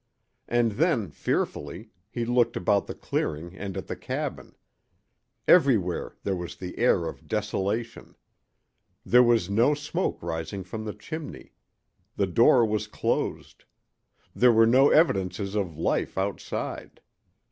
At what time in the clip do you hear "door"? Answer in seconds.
12.25-12.65